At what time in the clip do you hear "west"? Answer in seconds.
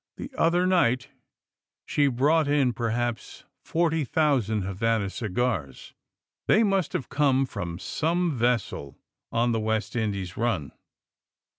9.59-9.95